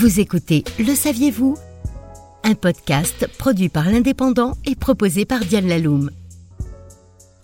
Vous 0.00 0.18
écoutez 0.18 0.64
Le 0.78 0.94
saviez-vous? 0.94 1.58
Un 2.42 2.54
podcast 2.54 3.28
produit 3.36 3.68
par 3.68 3.84
l'Indépendant 3.84 4.56
et 4.64 4.74
proposé 4.74 5.26
par 5.26 5.40
Diane 5.40 5.68
Laloum. 5.68 6.10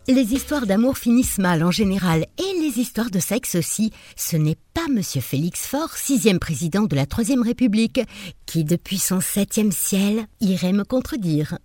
Les 0.09 0.33
histoires 0.33 0.65
d'amour 0.65 0.97
finissent 0.97 1.37
mal 1.37 1.63
en 1.63 1.71
général, 1.71 2.25
et 2.39 2.59
les 2.59 2.81
histoires 2.81 3.11
de 3.11 3.19
sexe 3.19 3.57
aussi. 3.57 3.93
Ce 4.17 4.39
n'est 4.39 4.57
pas 4.73 4.89
Monsieur 4.91 5.21
Félix 5.21 5.67
Faure, 5.67 5.93
sixième 5.99 6.39
président 6.39 6.85
de 6.85 6.97
la 6.97 7.05
Troisième 7.05 7.43
République, 7.43 8.01
qui 8.47 8.65
depuis 8.65 8.97
son 8.97 9.21
septième 9.21 9.71
ciel 9.71 10.25
irait 10.41 10.73
me 10.73 10.85
contredire. 10.85 11.59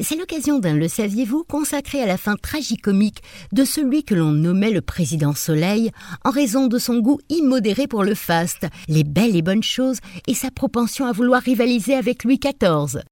C'est 0.00 0.16
l'occasion 0.16 0.58
d'un 0.58 0.74
Le 0.74 0.88
saviez-vous 0.88 1.44
consacré 1.44 2.02
à 2.02 2.06
la 2.06 2.16
fin 2.16 2.34
tragicomique 2.34 3.22
de 3.52 3.64
celui 3.64 4.02
que 4.02 4.16
l'on 4.16 4.32
nommait 4.32 4.72
le 4.72 4.80
président 4.80 5.34
Soleil 5.34 5.92
en 6.24 6.30
raison 6.30 6.66
de 6.66 6.78
son 6.78 6.98
goût 6.98 7.20
immodéré 7.28 7.86
pour 7.86 8.02
le 8.02 8.16
faste, 8.16 8.66
les 8.88 9.04
belles 9.04 9.36
et 9.36 9.42
bonnes 9.42 9.62
choses 9.62 9.98
et 10.26 10.34
sa 10.34 10.50
propension 10.50 11.06
à 11.06 11.12
vouloir 11.12 11.42
rivaliser 11.42 11.94
avec 11.94 12.24
Louis 12.24 12.40
XIV. 12.40 13.02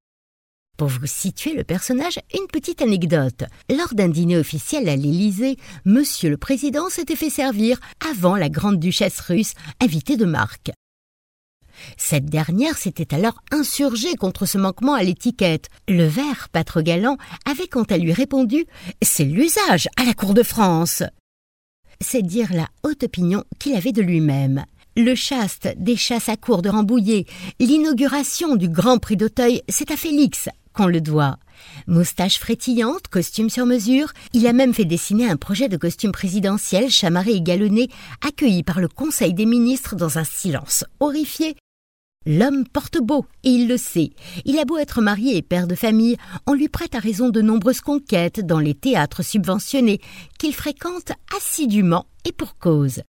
Pour 0.76 0.88
vous 0.88 1.06
situer 1.06 1.54
le 1.54 1.62
personnage, 1.62 2.18
une 2.34 2.48
petite 2.48 2.82
anecdote. 2.82 3.44
Lors 3.70 3.94
d'un 3.94 4.08
dîner 4.08 4.36
officiel 4.36 4.88
à 4.88 4.96
l'Élysée, 4.96 5.58
Monsieur 5.84 6.30
le 6.30 6.36
Président 6.36 6.88
s'était 6.88 7.14
fait 7.14 7.30
servir 7.30 7.78
avant 8.10 8.34
la 8.34 8.48
grande 8.48 8.80
duchesse 8.80 9.20
russe, 9.20 9.52
invitée 9.80 10.16
de 10.16 10.24
marque. 10.24 10.72
Cette 11.96 12.26
dernière 12.26 12.76
s'était 12.76 13.14
alors 13.14 13.42
insurgée 13.50 14.14
contre 14.14 14.46
ce 14.46 14.58
manquement 14.58 14.94
à 14.94 15.02
l'étiquette. 15.02 15.68
Le 15.88 16.04
vert, 16.04 16.48
pas 16.50 16.64
trop 16.64 16.82
galant, 16.82 17.16
avait 17.50 17.68
quant 17.68 17.84
à 17.84 17.98
lui 17.98 18.12
répondu 18.12 18.66
C'est 19.02 19.24
l'usage 19.24 19.88
à 19.96 20.04
la 20.04 20.14
cour 20.14 20.34
de 20.34 20.42
France. 20.42 21.02
C'est 22.00 22.22
dire 22.22 22.52
la 22.52 22.68
haute 22.82 23.04
opinion 23.04 23.44
qu'il 23.58 23.74
avait 23.74 23.92
de 23.92 24.02
lui-même. 24.02 24.64
Le 24.96 25.14
chaste 25.14 25.72
des 25.78 25.96
chasses 25.96 26.28
à 26.28 26.36
cour 26.36 26.60
de 26.60 26.68
Rambouillet, 26.68 27.24
l'inauguration 27.58 28.56
du 28.56 28.68
Grand 28.68 28.98
Prix 28.98 29.16
d'Auteuil, 29.16 29.62
c'est 29.68 29.90
à 29.90 29.96
Félix 29.96 30.48
qu'on 30.74 30.86
le 30.86 31.00
doit. 31.00 31.38
Moustache 31.86 32.38
frétillante, 32.38 33.08
costume 33.08 33.50
sur 33.50 33.66
mesure, 33.66 34.12
il 34.32 34.46
a 34.46 34.52
même 34.52 34.74
fait 34.74 34.84
dessiner 34.84 35.28
un 35.28 35.36
projet 35.36 35.68
de 35.68 35.76
costume 35.76 36.12
présidentiel 36.12 36.90
chamarré 36.90 37.32
et 37.32 37.42
galonné, 37.42 37.88
accueilli 38.26 38.62
par 38.62 38.80
le 38.80 38.88
Conseil 38.88 39.34
des 39.34 39.46
ministres 39.46 39.96
dans 39.96 40.18
un 40.18 40.24
silence 40.24 40.84
horrifié 41.00 41.56
L'homme 42.24 42.64
porte 42.68 42.98
beau, 42.98 43.26
et 43.42 43.50
il 43.50 43.66
le 43.66 43.76
sait. 43.76 44.10
Il 44.44 44.58
a 44.60 44.64
beau 44.64 44.78
être 44.78 45.00
marié 45.00 45.36
et 45.36 45.42
père 45.42 45.66
de 45.66 45.74
famille, 45.74 46.16
on 46.46 46.54
lui 46.54 46.68
prête 46.68 46.94
à 46.94 47.00
raison 47.00 47.30
de 47.30 47.40
nombreuses 47.40 47.80
conquêtes 47.80 48.46
dans 48.46 48.60
les 48.60 48.74
théâtres 48.74 49.24
subventionnés 49.24 50.00
qu'il 50.38 50.54
fréquente 50.54 51.12
assidûment 51.36 52.06
et 52.24 52.32
pour 52.32 52.56
cause. 52.58 53.02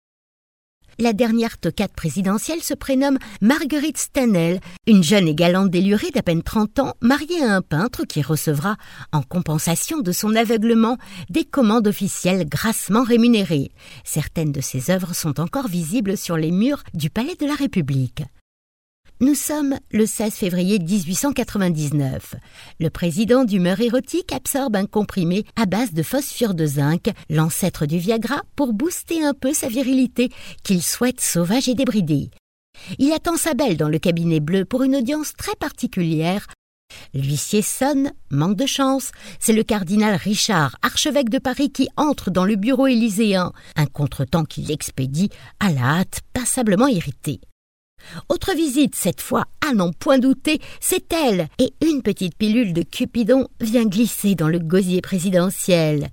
La 0.99 1.13
dernière 1.13 1.57
tocate 1.57 1.93
présidentielle 1.93 2.61
se 2.61 2.73
prénomme 2.73 3.17
Marguerite 3.41 3.97
Stanel, 3.97 4.59
une 4.87 5.03
jeune 5.03 5.27
et 5.27 5.35
galante 5.35 5.69
délurée 5.69 6.11
d'à 6.11 6.21
peine 6.21 6.43
30 6.43 6.79
ans, 6.79 6.93
mariée 7.01 7.43
à 7.43 7.55
un 7.55 7.61
peintre 7.61 8.03
qui 8.05 8.21
recevra, 8.21 8.77
en 9.11 9.21
compensation 9.21 9.99
de 9.99 10.11
son 10.11 10.35
aveuglement, 10.35 10.97
des 11.29 11.45
commandes 11.45 11.87
officielles 11.87 12.47
grassement 12.47 13.03
rémunérées. 13.03 13.71
Certaines 14.03 14.51
de 14.51 14.61
ses 14.61 14.91
œuvres 14.91 15.15
sont 15.15 15.39
encore 15.39 15.67
visibles 15.67 16.17
sur 16.17 16.37
les 16.37 16.51
murs 16.51 16.83
du 16.93 17.09
Palais 17.09 17.35
de 17.39 17.45
la 17.45 17.55
République. 17.55 18.23
Nous 19.21 19.35
sommes 19.35 19.77
le 19.91 20.07
16 20.07 20.33
février 20.33 20.79
1899. 20.79 22.33
Le 22.79 22.89
président 22.89 23.45
d'humeur 23.45 23.79
érotique 23.79 24.33
absorbe 24.33 24.75
un 24.75 24.87
comprimé 24.87 25.45
à 25.55 25.67
base 25.67 25.93
de 25.93 26.01
phosphore 26.01 26.55
de 26.55 26.65
zinc, 26.65 27.11
l'ancêtre 27.29 27.85
du 27.85 27.99
Viagra, 27.99 28.41
pour 28.55 28.73
booster 28.73 29.23
un 29.23 29.35
peu 29.35 29.53
sa 29.53 29.67
virilité 29.67 30.29
qu'il 30.63 30.81
souhaite 30.81 31.21
sauvage 31.21 31.69
et 31.69 31.75
débridée. 31.75 32.31
Il 32.97 33.11
attend 33.11 33.37
sa 33.37 33.53
belle 33.53 33.77
dans 33.77 33.89
le 33.89 33.99
cabinet 33.99 34.39
bleu 34.39 34.65
pour 34.65 34.81
une 34.81 34.95
audience 34.95 35.33
très 35.33 35.55
particulière. 35.55 36.47
L'huissier 37.13 37.61
sonne, 37.61 38.13
manque 38.31 38.57
de 38.57 38.65
chance, 38.65 39.11
c'est 39.39 39.53
le 39.53 39.61
cardinal 39.61 40.15
Richard, 40.15 40.77
archevêque 40.81 41.29
de 41.29 41.37
Paris, 41.37 41.71
qui 41.71 41.89
entre 41.95 42.31
dans 42.31 42.43
le 42.43 42.55
bureau 42.55 42.87
élyséen, 42.87 43.53
un 43.75 43.85
contretemps 43.85 44.45
qui 44.45 44.61
l'expédie 44.61 45.29
à 45.59 45.71
la 45.71 45.99
hâte, 45.99 46.21
passablement 46.33 46.87
irrité. 46.87 47.39
Autre 48.29 48.53
visite, 48.55 48.95
cette 48.95 49.21
fois, 49.21 49.45
à 49.67 49.73
n'en 49.73 49.91
point 49.91 50.19
douter, 50.19 50.59
c'est 50.79 51.11
elle, 51.13 51.47
et 51.59 51.73
une 51.81 52.01
petite 52.01 52.35
pilule 52.35 52.73
de 52.73 52.83
Cupidon 52.83 53.47
vient 53.59 53.85
glisser 53.85 54.35
dans 54.35 54.47
le 54.47 54.59
gosier 54.59 55.01
présidentiel. 55.01 56.09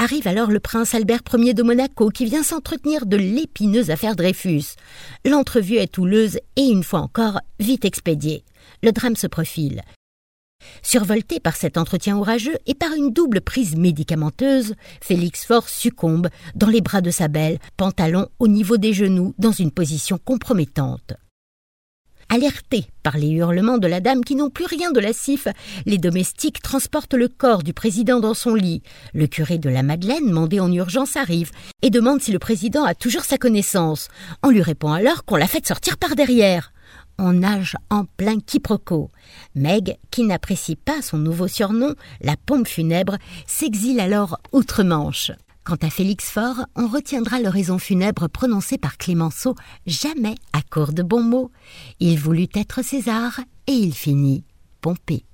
Arrive 0.00 0.28
alors 0.28 0.52
le 0.52 0.60
prince 0.60 0.94
Albert 0.94 1.22
Ier 1.34 1.54
de 1.54 1.64
Monaco 1.64 2.10
qui 2.10 2.24
vient 2.24 2.44
s'entretenir 2.44 3.04
de 3.04 3.16
l'épineuse 3.16 3.90
affaire 3.90 4.14
Dreyfus. 4.14 4.76
L'entrevue 5.24 5.76
est 5.76 5.98
houleuse 5.98 6.38
et 6.54 6.66
une 6.66 6.84
fois 6.84 7.00
encore 7.00 7.40
vite 7.58 7.84
expédiée. 7.84 8.44
Le 8.84 8.92
drame 8.92 9.16
se 9.16 9.26
profile. 9.26 9.82
Survolté 10.82 11.40
par 11.40 11.56
cet 11.56 11.76
entretien 11.76 12.16
orageux 12.16 12.56
et 12.66 12.74
par 12.74 12.92
une 12.94 13.12
double 13.12 13.40
prise 13.40 13.76
médicamenteuse, 13.76 14.74
Félix 15.02 15.44
Faure 15.44 15.68
succombe 15.68 16.28
dans 16.54 16.68
les 16.68 16.80
bras 16.80 17.00
de 17.00 17.10
sa 17.10 17.28
belle, 17.28 17.58
pantalon 17.76 18.28
au 18.38 18.48
niveau 18.48 18.76
des 18.76 18.92
genoux, 18.92 19.34
dans 19.38 19.52
une 19.52 19.70
position 19.70 20.18
compromettante. 20.24 21.12
Alertés 22.30 22.86
par 23.02 23.16
les 23.16 23.28
hurlements 23.28 23.78
de 23.78 23.86
la 23.86 24.00
dame 24.00 24.22
qui 24.22 24.34
n'ont 24.34 24.50
plus 24.50 24.66
rien 24.66 24.92
de 24.92 25.00
la 25.00 25.14
cif, 25.14 25.48
les 25.86 25.96
domestiques 25.96 26.60
transportent 26.60 27.14
le 27.14 27.28
corps 27.28 27.62
du 27.62 27.72
président 27.72 28.20
dans 28.20 28.34
son 28.34 28.54
lit. 28.54 28.82
Le 29.14 29.26
curé 29.26 29.56
de 29.56 29.70
la 29.70 29.82
Madeleine, 29.82 30.30
mandé 30.30 30.60
en 30.60 30.70
urgence, 30.70 31.16
arrive 31.16 31.50
et 31.80 31.88
demande 31.88 32.20
si 32.20 32.30
le 32.30 32.38
président 32.38 32.84
a 32.84 32.94
toujours 32.94 33.24
sa 33.24 33.38
connaissance. 33.38 34.08
On 34.42 34.50
lui 34.50 34.60
répond 34.60 34.92
alors 34.92 35.24
qu'on 35.24 35.36
l'a 35.36 35.46
fait 35.46 35.66
sortir 35.66 35.96
par 35.96 36.16
derrière 36.16 36.72
on 37.18 37.32
nage 37.32 37.76
en 37.90 38.04
plein 38.04 38.40
quiproquo. 38.40 39.10
Meg, 39.54 39.98
qui 40.10 40.22
n'apprécie 40.24 40.76
pas 40.76 41.02
son 41.02 41.18
nouveau 41.18 41.48
surnom, 41.48 41.94
la 42.20 42.36
pompe 42.36 42.68
funèbre, 42.68 43.16
s'exile 43.46 44.00
alors 44.00 44.38
outre-Manche. 44.52 45.32
Quant 45.64 45.76
à 45.82 45.90
Félix 45.90 46.30
Faure, 46.30 46.64
on 46.76 46.86
retiendra 46.86 47.40
l'oraison 47.40 47.78
funèbre 47.78 48.30
prononcée 48.30 48.78
par 48.78 48.96
Clémenceau 48.96 49.54
jamais 49.86 50.34
à 50.54 50.62
court 50.62 50.94
de 50.94 51.02
bons 51.02 51.22
mots. 51.22 51.50
Il 52.00 52.18
voulut 52.18 52.48
être 52.54 52.82
César 52.82 53.40
et 53.66 53.72
il 53.72 53.92
finit 53.92 54.44
Pompée. 54.80 55.24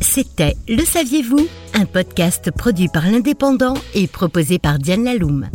C'était 0.00 0.56
Le 0.66 0.84
Saviez-vous? 0.84 1.46
Un 1.74 1.84
podcast 1.84 2.50
produit 2.50 2.88
par 2.88 3.08
l'Indépendant 3.08 3.74
et 3.94 4.08
proposé 4.08 4.58
par 4.58 4.78
Diane 4.78 5.04
Laloum. 5.04 5.48